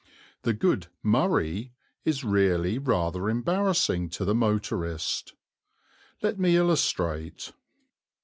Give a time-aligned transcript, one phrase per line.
[0.41, 1.73] The good "Murray"
[2.05, 5.35] is really rather embarrassing to the motorist.
[6.23, 7.51] Let me illustrate.